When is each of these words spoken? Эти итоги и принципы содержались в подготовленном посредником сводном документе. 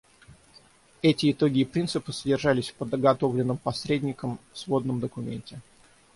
Эти 1.03 1.31
итоги 1.31 1.59
и 1.59 1.63
принципы 1.63 2.11
содержались 2.11 2.71
в 2.71 2.73
подготовленном 2.73 3.59
посредником 3.59 4.39
сводном 4.51 4.99
документе. 4.99 5.61